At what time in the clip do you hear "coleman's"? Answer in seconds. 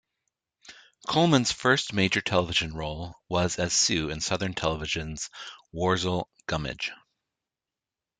1.07-1.51